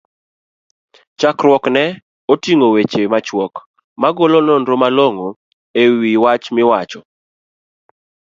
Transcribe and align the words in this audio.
chakruokne 1.19 1.83
oting'o 2.33 2.67
weche 2.75 3.01
machuok, 3.11 3.53
magolo 4.01 4.37
nonro 4.47 4.75
malongo 4.83 5.27
e 5.81 5.83
wich 5.99 6.19
wach 6.23 6.45
miwach? 6.55 6.91